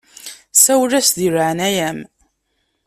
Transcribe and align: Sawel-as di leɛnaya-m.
Sawel-as 0.63 1.09
di 1.17 1.29
leɛnaya-m. 1.35 1.99